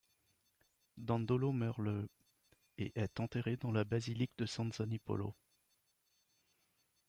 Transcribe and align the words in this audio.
Dandolo 0.97 1.51
meurt 1.51 1.77
le 1.79 2.09
et 2.79 2.91
est 2.99 3.19
enterré 3.19 3.55
dans 3.57 3.71
la 3.71 3.83
basilique 3.83 4.31
de 4.39 4.47
San 4.47 4.73
Zanipolo. 4.73 5.35